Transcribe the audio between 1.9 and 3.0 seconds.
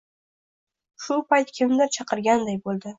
chaqirganday bo`ldi